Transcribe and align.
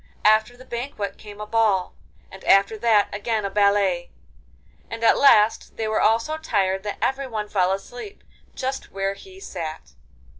After 0.25 0.57
the 0.57 0.65
banquet 0.65 1.19
came 1.19 1.39
a 1.39 1.45
ball, 1.45 1.93
and 2.31 2.43
after 2.45 2.75
that 2.75 3.07
again 3.13 3.45
a 3.45 3.51
ballet, 3.51 4.09
and 4.89 5.03
at 5.03 5.15
last 5.15 5.77
they 5.77 5.87
were 5.87 6.01
all 6.01 6.17
so 6.19 6.37
tired 6.39 6.81
that 6.81 6.97
everyone 7.03 7.47
fell 7.47 7.71
asleep 7.71 8.23
just 8.55 8.91
where 8.91 9.13
he 9.13 9.39
sat. 9.39 9.93